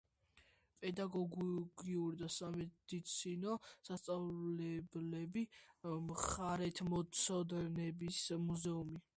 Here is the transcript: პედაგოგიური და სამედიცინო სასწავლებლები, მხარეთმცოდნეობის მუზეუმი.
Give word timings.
პედაგოგიური 0.83 2.17
და 2.21 2.29
სამედიცინო 2.35 3.53
სასწავლებლები, 3.89 5.45
მხარეთმცოდნეობის 6.09 8.25
მუზეუმი. 8.49 9.05